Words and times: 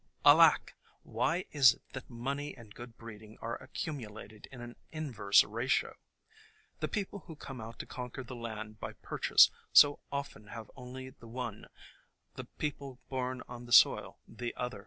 Alack! 0.25 0.73
Why 1.03 1.45
is 1.51 1.75
it 1.75 1.83
that 1.93 2.09
money 2.09 2.57
and 2.57 2.73
good 2.73 2.97
breed 2.97 3.21
ing 3.21 3.37
are 3.39 3.57
accumulated 3.61 4.47
in 4.51 4.59
an 4.59 4.75
inverse 4.91 5.43
ratio? 5.43 5.93
The 6.79 6.87
peo 6.87 7.05
4 7.05 7.19
THE 7.19 7.21
COMING 7.21 7.21
OF 7.21 7.21
SPRING 7.21 7.21
pie 7.21 7.25
who 7.27 7.35
come 7.35 7.61
out 7.61 7.79
to 7.79 7.85
conquer 7.85 8.23
the 8.23 8.35
land 8.35 8.79
by 8.79 8.93
purchase 8.93 9.51
so 9.71 9.99
often 10.11 10.47
have 10.47 10.71
only 10.75 11.11
the 11.11 11.27
one, 11.27 11.67
the 12.33 12.45
people 12.45 12.99
born 13.09 13.43
on 13.47 13.67
the 13.67 13.71
soil 13.73 14.17
the 14.27 14.55
other. 14.55 14.79